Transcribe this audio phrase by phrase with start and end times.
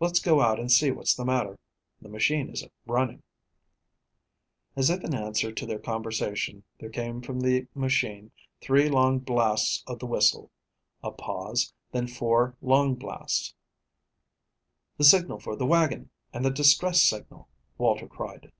[0.00, 1.58] Let's go out and see what's the matter.
[2.00, 3.22] The machine isn't running."
[4.76, 8.30] As if in answer to their conversation, there came from the machine
[8.62, 10.50] three long blasts of the whistle,
[11.04, 13.54] a pause, then four long blasts.
[14.96, 17.46] "The signal for the wagon, and the distress signal,"
[17.76, 18.52] Walter cried.